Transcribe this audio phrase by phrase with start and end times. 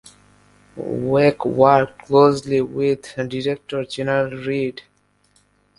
[0.75, 4.81] Wake worked closely with Director-General Reed.